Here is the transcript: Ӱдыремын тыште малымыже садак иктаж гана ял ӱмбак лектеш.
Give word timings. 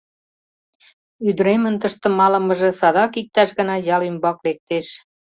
Ӱдыремын 1.27 1.75
тыште 1.81 2.07
малымыже 2.19 2.69
садак 2.79 3.13
иктаж 3.21 3.49
гана 3.57 3.75
ял 3.95 4.01
ӱмбак 4.09 4.37
лектеш. 4.45 4.87